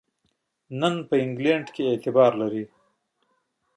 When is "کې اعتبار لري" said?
1.75-2.63